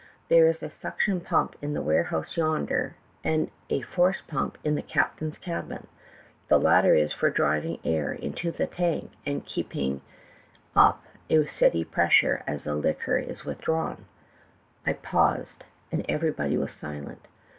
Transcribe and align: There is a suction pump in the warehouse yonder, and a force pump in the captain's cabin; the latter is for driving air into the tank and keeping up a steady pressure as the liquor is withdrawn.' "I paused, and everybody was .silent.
There 0.29 0.47
is 0.47 0.63
a 0.63 0.69
suction 0.71 1.21
pump 1.21 1.55
in 1.61 1.73
the 1.73 1.81
warehouse 1.83 2.35
yonder, 2.35 2.95
and 3.23 3.51
a 3.69 3.81
force 3.81 4.19
pump 4.25 4.57
in 4.63 4.73
the 4.73 4.81
captain's 4.81 5.37
cabin; 5.37 5.85
the 6.47 6.57
latter 6.57 6.95
is 6.95 7.13
for 7.13 7.29
driving 7.29 7.77
air 7.85 8.11
into 8.11 8.49
the 8.51 8.65
tank 8.65 9.11
and 9.27 9.45
keeping 9.45 10.01
up 10.75 11.03
a 11.29 11.45
steady 11.45 11.83
pressure 11.83 12.41
as 12.47 12.63
the 12.63 12.73
liquor 12.73 13.19
is 13.19 13.45
withdrawn.' 13.45 14.05
"I 14.87 14.93
paused, 14.93 15.65
and 15.91 16.03
everybody 16.09 16.57
was 16.57 16.71
.silent. 16.73 17.27